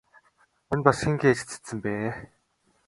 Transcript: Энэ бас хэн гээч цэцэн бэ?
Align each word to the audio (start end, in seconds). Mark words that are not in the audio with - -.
Энэ 0.73 0.83
бас 0.85 0.99
хэн 1.03 1.15
гээч 1.21 1.39
цэцэн 1.49 1.77
бэ? 1.83 1.93